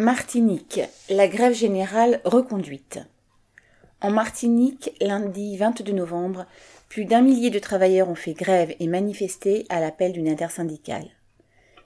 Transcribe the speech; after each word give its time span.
Martinique, 0.00 0.80
la 1.10 1.26
grève 1.26 1.54
générale 1.54 2.20
reconduite. 2.24 3.00
En 4.00 4.12
Martinique, 4.12 4.92
lundi 5.00 5.56
22 5.56 5.90
novembre, 5.90 6.46
plus 6.88 7.04
d'un 7.04 7.20
millier 7.20 7.50
de 7.50 7.58
travailleurs 7.58 8.08
ont 8.08 8.14
fait 8.14 8.32
grève 8.32 8.72
et 8.78 8.86
manifesté 8.86 9.66
à 9.68 9.80
l'appel 9.80 10.12
d'une 10.12 10.28
intersyndicale. 10.28 11.08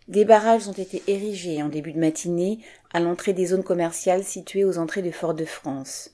Des 0.08 0.26
barrages 0.26 0.68
ont 0.68 0.72
été 0.72 1.02
érigés 1.06 1.62
en 1.62 1.70
début 1.70 1.94
de 1.94 2.00
matinée 2.00 2.58
à 2.92 3.00
l'entrée 3.00 3.32
des 3.32 3.46
zones 3.46 3.64
commerciales 3.64 4.24
situées 4.24 4.66
aux 4.66 4.76
entrées 4.76 5.00
de 5.00 5.10
Fort-de-France. 5.10 6.10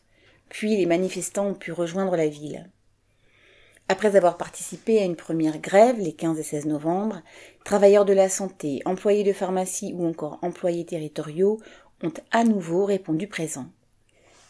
Puis 0.51 0.77
les 0.77 0.87
manifestants 0.87 1.49
ont 1.49 1.55
pu 1.55 1.73
rejoindre 1.73 2.15
la 2.15 2.29
ville. 2.29 2.71
Après 3.91 4.17
avoir 4.17 4.37
participé 4.37 4.99
à 4.99 5.05
une 5.05 5.17
première 5.17 5.59
grève 5.59 5.99
les 5.99 6.13
15 6.13 6.39
et 6.39 6.43
16 6.43 6.67
novembre, 6.67 7.23
travailleurs 7.65 8.05
de 8.05 8.13
la 8.13 8.29
santé, 8.29 8.83
employés 8.85 9.25
de 9.25 9.33
pharmacie 9.33 9.95
ou 9.97 10.07
encore 10.07 10.39
employés 10.43 10.85
territoriaux 10.85 11.59
ont 12.03 12.13
à 12.31 12.45
nouveau 12.45 12.85
répondu 12.85 13.27
présent. 13.27 13.67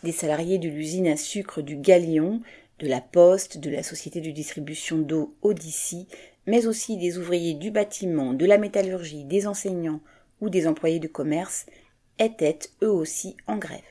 Des 0.02 0.12
salariés 0.12 0.59
de 0.59 0.68
l'usine 0.68 1.09
à 1.09 1.16
sucre 1.16 1.62
du 1.62 1.77
Galion, 1.77 2.40
de 2.78 2.86
la 2.86 3.00
Poste, 3.00 3.59
de 3.59 3.70
la 3.70 3.82
société 3.82 4.20
de 4.20 4.30
distribution 4.30 4.98
d'eau 4.98 5.34
Odyssey, 5.42 6.06
mais 6.46 6.66
aussi 6.66 6.96
des 6.96 7.18
ouvriers 7.18 7.54
du 7.54 7.70
bâtiment, 7.70 8.32
de 8.32 8.46
la 8.46 8.59
métallurgie, 8.59 9.24
des 9.24 9.46
enseignants 9.46 10.00
ou 10.40 10.50
des 10.50 10.66
employés 10.66 11.00
de 11.00 11.09
commerce, 11.09 11.66
étaient 12.18 12.59
eux 12.82 12.90
aussi 12.90 13.37
en 13.46 13.56
grève 13.56 13.82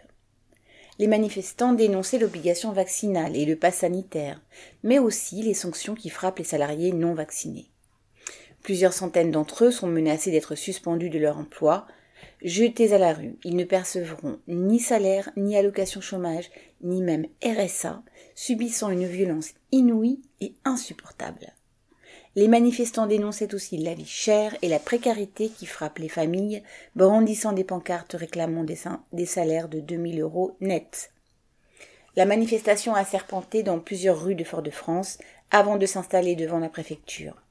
les 1.00 1.08
manifestants 1.08 1.74
dénonçaient 1.74 2.18
l'obligation 2.18 2.72
vaccinale 2.72 3.36
et 3.36 3.46
le 3.46 3.56
pass 3.56 3.78
sanitaire, 3.78 4.42
mais 4.84 5.00
aussi 5.00 5.44
les 5.44 5.54
sanctions 5.54 5.96
qui 5.96 6.10
frappent 6.10 6.40
les 6.40 6.44
salariés 6.44 6.92
non 6.92 7.14
vaccinés. 7.14 7.68
Plusieurs 8.64 8.94
centaines 8.94 9.32
d'entre 9.32 9.66
eux 9.66 9.72
sont 9.72 9.88
menacés 9.88 10.32
d'être 10.32 10.56
suspendus 10.56 11.10
de 11.10 11.20
leur 11.20 11.38
emploi, 11.38 11.86
jetés 12.42 12.94
à 12.94 12.98
la 12.98 13.14
rue. 13.14 13.36
Ils 13.44 13.56
ne 13.56 13.64
percevront 13.64 14.40
ni 14.48 14.80
salaire, 14.80 15.30
ni 15.38 15.58
allocation 15.58 16.02
chômage, 16.02 16.50
ni 16.82 17.02
même 17.02 17.26
RSA, 17.44 18.02
subissant 18.36 18.90
une 18.90 19.08
violence 19.08 19.54
inouïe 19.72 20.22
et 20.42 20.54
insupportable. 20.66 21.54
Les 22.38 22.48
manifestants 22.48 23.08
dénonçaient 23.08 23.56
aussi 23.56 23.78
la 23.80 23.96
vie 23.96 24.06
chère 24.06 24.56
et 24.62 24.70
la 24.70 24.78
précarité 24.78 25.50
qui 25.50 25.66
frappe 25.66 25.98
les 25.98 26.08
familles, 26.08 26.62
brandissant 26.96 27.52
des 27.52 27.64
pancartes 27.64 28.14
réclamant 28.14 28.64
des, 28.64 29.26
salaires 29.26 29.68
de 29.68 29.80
2000 29.80 30.22
euros 30.22 30.56
nets. 30.62 31.10
La 32.16 32.26
manifestation 32.26 32.94
a 32.94 33.04
serpenté 33.04 33.64
dans 33.64 33.80
plusieurs 33.80 34.22
rues 34.22 34.36
de 34.36 34.44
Fort-de-France 34.44 35.18
avant 35.50 35.78
de 35.78 35.88
s'installer 35.88 36.36
devant 36.36 36.60
la 36.60 36.70
préfecture. 36.70 37.42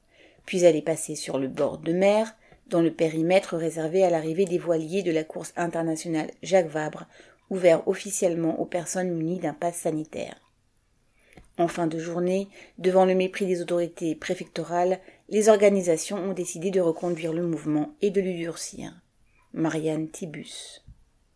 Puis 0.45 0.63
elle 0.63 0.77
est 0.77 0.81
passée 0.81 1.15
sur 1.15 1.37
le 1.37 1.49
bord 1.49 1.79
de 1.79 1.91
mer, 1.91 2.33
dans 2.69 2.81
le 2.81 2.91
périmètre 2.91 3.57
réservé 3.57 4.03
à 4.03 4.09
l'arrivée 4.09 4.45
des 4.45 4.57
voiliers 4.57 5.03
de 5.03 5.11
la 5.11 5.23
course 5.23 5.53
internationale 5.55 6.31
Jacques 6.43 6.69
Vabre, 6.69 7.05
ouvert 7.49 7.87
officiellement 7.87 8.59
aux 8.59 8.65
personnes 8.65 9.11
munies 9.11 9.39
d'un 9.39 9.53
pass 9.53 9.77
sanitaire. 9.77 10.35
En 11.57 11.67
fin 11.67 11.87
de 11.87 11.97
journée, 11.97 12.49
devant 12.77 13.05
le 13.05 13.15
mépris 13.15 13.47
des 13.47 13.61
autorités 13.61 14.15
préfectorales, 14.15 14.99
les 15.29 15.49
organisations 15.49 16.17
ont 16.17 16.33
décidé 16.33 16.69
de 16.69 16.81
reconduire 16.81 17.33
le 17.33 17.47
mouvement 17.47 17.95
et 18.01 18.11
de 18.11 18.21
le 18.21 18.33
durcir. 18.33 18.93
Marianne 19.53 20.09
Tibus. 20.09 20.86